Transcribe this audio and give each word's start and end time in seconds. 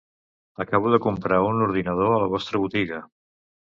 Acabo 0.63 0.87
de 0.93 1.03
comprar 1.05 1.41
un 1.51 1.57
ordinador 1.67 2.11
a 2.15 2.19
la 2.25 2.31
vostra 2.33 2.63
botiga. 2.65 3.03